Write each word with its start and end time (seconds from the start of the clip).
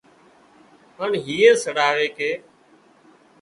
هانَ 0.97 1.11
هيئي 1.25 1.51
سڙاوي 1.63 2.07
ڪي 2.17 2.31